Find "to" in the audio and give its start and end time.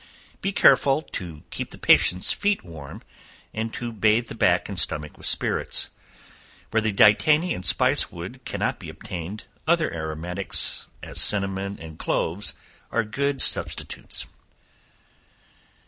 1.03-1.43, 3.75-3.91